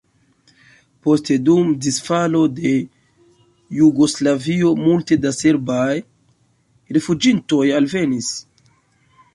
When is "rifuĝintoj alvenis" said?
6.99-8.35